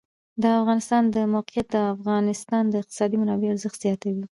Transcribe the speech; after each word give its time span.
د 0.41 0.43
افغانستان 0.59 1.03
د 1.15 1.17
موقعیت 1.33 1.67
د 1.71 1.77
افغانستان 1.95 2.63
د 2.69 2.73
اقتصادي 2.81 3.15
منابعو 3.21 3.53
ارزښت 3.53 3.77
زیاتوي. 3.85 4.19